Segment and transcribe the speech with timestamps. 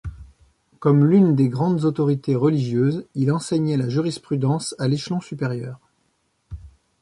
[0.79, 5.79] Comme l'une des grandes autorités religieuses, il enseignait la jurisprudence à l'échelon supérieur.